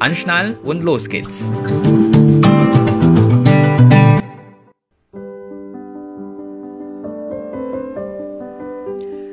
[0.00, 1.50] Anschnallen und los geht's！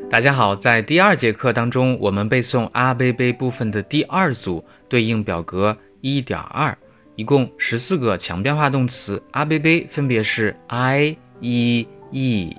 [0.09, 6.77] 大家好，在第二节课当中，我们背诵阿贝贝部分的第二组对应表格一点二，
[7.15, 12.53] 一共十四个强变化动词阿贝贝分别是 i、e、e。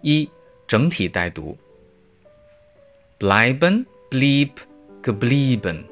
[0.00, 0.30] 一
[0.66, 1.54] 整体带读
[3.18, 4.52] ：bleiben、blieb、
[5.02, 5.91] geblieben。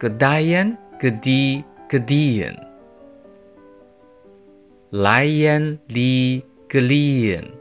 [0.00, 2.56] Gedeihen, gedieh, gediehen.
[4.90, 7.52] Leihen, lieh, geliehen.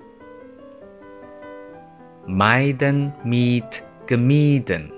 [2.26, 4.92] Meiden, miet, gemieden.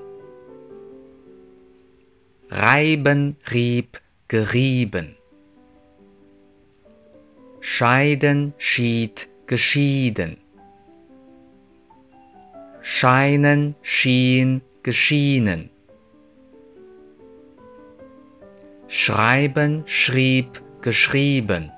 [2.50, 5.16] Reiben, rieb, gerieben.
[7.59, 10.38] Scheiden, schied, geschieden.
[12.81, 15.70] Scheinen, schien, geschienen.
[18.92, 21.72] Schreiben, schrieb, geschrieben.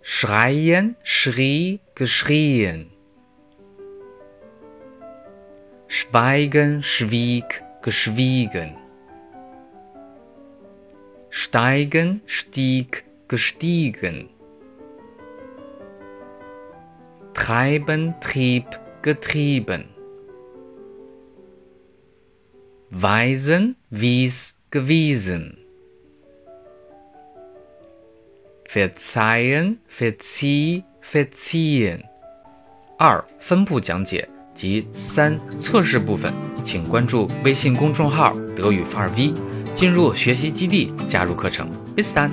[0.00, 2.90] schreien, schrie, geschrien.
[5.86, 8.78] schweigen, schwieg, geschwiegen.
[11.28, 14.30] steigen, stieg, gestiegen.
[17.34, 20.01] treiben, trieb, getrieben.
[22.92, 25.56] Weisen, wies, gewiesen.
[28.68, 32.02] verzeihen, verzieh, verziehen。
[32.98, 36.32] 二、分步讲解及三、测试部分，
[36.64, 39.34] 请关注微信公众号“德语范儿 V”，
[39.74, 41.70] 进入学习基地，加入课程。
[41.94, 42.30] Bis dann。